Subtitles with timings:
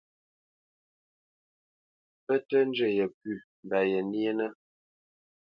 [2.25, 4.49] Pə́ tə́ njə yepʉ̂ mba yenyénə́.